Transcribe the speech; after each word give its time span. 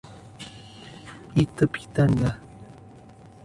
Itapitanga 1.43 2.29